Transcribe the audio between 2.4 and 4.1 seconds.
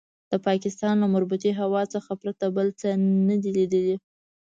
بل څه نه دي لیدلي.